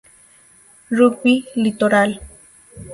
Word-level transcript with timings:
Rugby 0.89 1.45
Litoral 1.61 2.17